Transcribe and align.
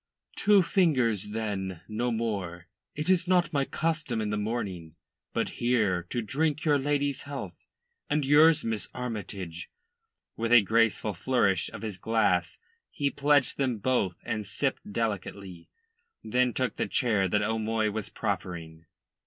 "Two 0.35 0.63
fingers, 0.63 1.27
then 1.29 1.81
no 1.87 2.09
more. 2.11 2.65
It 2.95 3.07
is 3.07 3.27
not 3.27 3.53
my 3.53 3.65
custom 3.65 4.19
in 4.19 4.31
the 4.31 4.35
morning. 4.35 4.95
But 5.31 5.49
here 5.61 6.07
to 6.09 6.23
drink 6.23 6.65
your 6.65 6.79
lady's 6.79 7.21
health, 7.21 7.67
and 8.09 8.25
yours, 8.25 8.65
Miss 8.65 8.89
Armytage." 8.95 9.69
With 10.35 10.51
a 10.53 10.63
graceful 10.63 11.13
flourish 11.13 11.69
of 11.71 11.83
his 11.83 11.99
glass 11.99 12.57
he 12.89 13.11
pledged 13.11 13.57
them 13.59 13.77
both 13.77 14.17
and 14.23 14.43
sipped 14.47 14.91
delicately, 14.91 15.69
then 16.23 16.51
took 16.51 16.77
the 16.77 16.87
chair 16.87 17.27
that 17.27 17.43
O'Moy 17.43 17.91
was 17.91 18.09
proffering. 18.09 18.87